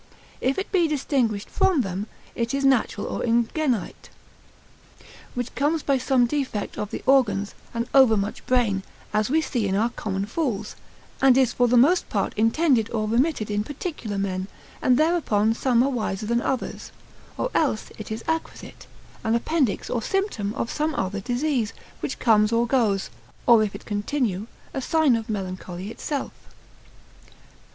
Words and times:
If 0.41 0.57
it 0.57 0.71
be 0.71 0.87
distinguished 0.87 1.47
from 1.47 1.81
them, 1.81 2.07
it 2.33 2.55
is 2.55 2.65
natural 2.65 3.05
or 3.05 3.23
ingenite, 3.23 4.09
which 5.35 5.53
comes 5.53 5.83
by 5.83 5.99
some 5.99 6.25
defect 6.25 6.75
of 6.75 6.89
the 6.89 7.03
organs, 7.05 7.53
and 7.71 7.87
overmuch 7.93 8.43
brain, 8.47 8.81
as 9.13 9.29
we 9.29 9.41
see 9.41 9.67
in 9.67 9.75
our 9.75 9.91
common 9.91 10.25
fools; 10.25 10.75
and 11.21 11.37
is 11.37 11.53
for 11.53 11.67
the 11.67 11.77
most 11.77 12.09
part 12.09 12.33
intended 12.35 12.89
or 12.89 13.07
remitted 13.07 13.51
in 13.51 13.63
particular 13.63 14.17
men, 14.17 14.47
and 14.81 14.97
thereupon 14.97 15.53
some 15.53 15.83
are 15.83 15.91
wiser 15.91 16.25
than 16.25 16.41
others: 16.41 16.91
or 17.37 17.51
else 17.53 17.91
it 17.99 18.11
is 18.11 18.23
acquisite, 18.27 18.87
an 19.23 19.35
appendix 19.35 19.87
or 19.87 20.01
symptom 20.01 20.51
of 20.55 20.71
some 20.71 20.95
other 20.95 21.19
disease, 21.19 21.73
which 21.99 22.17
comes 22.17 22.51
or 22.51 22.65
goes; 22.65 23.11
or 23.45 23.61
if 23.61 23.75
it 23.75 23.85
continue, 23.85 24.47
a 24.73 24.81
sign 24.81 25.15
of 25.15 25.29
melancholy 25.29 25.91
itself. 25.91 26.33